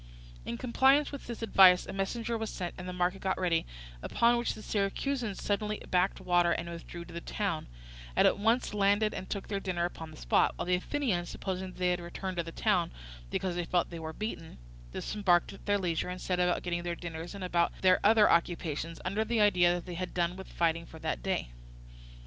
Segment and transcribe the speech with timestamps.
[0.45, 3.67] In compliance with this advice a messenger was sent and the market got ready,
[4.01, 7.67] upon which the Syracusans suddenly backed water and withdrew to the town,
[8.15, 11.67] and at once landed and took their dinner upon the spot; while the Athenians, supposing
[11.67, 12.89] that they had returned to the town
[13.29, 14.57] because they felt they were beaten,
[14.91, 18.99] disembarked at their leisure and set about getting their dinners and about their other occupations,
[19.05, 21.51] under the idea that they done with fighting for that day.